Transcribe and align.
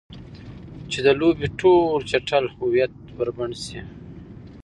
چې 0.91 0.99
د 1.05 1.07
لوبې 1.19 1.47
ټول 1.59 1.97
چټل 2.09 2.45
هویت 2.57 2.93
بربنډ 3.17 3.53
شي. 3.65 3.81